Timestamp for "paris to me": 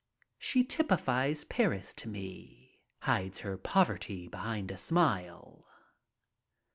1.43-2.79